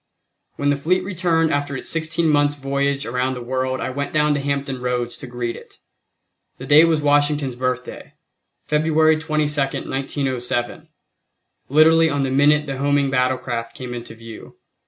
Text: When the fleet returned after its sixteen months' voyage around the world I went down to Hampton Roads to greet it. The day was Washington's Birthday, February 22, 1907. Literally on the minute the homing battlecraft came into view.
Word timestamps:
When 0.55 0.69
the 0.69 0.77
fleet 0.77 1.03
returned 1.03 1.53
after 1.53 1.77
its 1.77 1.87
sixteen 1.87 2.27
months' 2.27 2.55
voyage 2.55 3.05
around 3.05 3.35
the 3.35 3.43
world 3.43 3.79
I 3.79 3.91
went 3.91 4.11
down 4.11 4.33
to 4.33 4.39
Hampton 4.39 4.81
Roads 4.81 5.15
to 5.17 5.27
greet 5.27 5.55
it. 5.55 5.77
The 6.57 6.65
day 6.65 6.85
was 6.85 7.03
Washington's 7.03 7.55
Birthday, 7.55 8.13
February 8.65 9.17
22, 9.19 9.47
1907. 9.61 10.87
Literally 11.69 12.09
on 12.09 12.23
the 12.23 12.31
minute 12.31 12.65
the 12.65 12.77
homing 12.79 13.11
battlecraft 13.11 13.75
came 13.75 13.93
into 13.93 14.15
view. 14.15 14.55